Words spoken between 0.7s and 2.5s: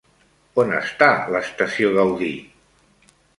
està l'estació Gaudí?